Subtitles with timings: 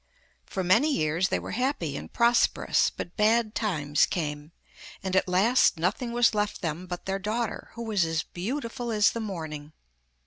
[0.47, 4.51] For many years they were happy and prosperous, but bad times came,
[5.03, 9.11] and at last nothing was left them but their daughter, who was as beautiful as
[9.11, 9.73] the morning.